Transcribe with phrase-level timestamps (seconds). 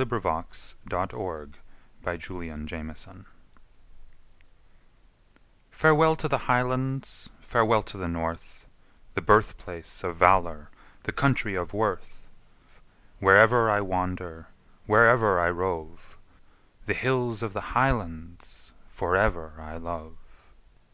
[0.00, 3.28] Robert Burns My Heart's in the Highlands
[5.74, 8.64] FAREWELL to the Highlands, farewell to the North,
[9.12, 10.70] The birthplace of valour,
[11.02, 12.30] the country of worth!
[13.18, 14.46] Wherever I wander,
[14.86, 15.98] wherever I roam,
[16.86, 20.16] The hills of the Highlands for ever I love.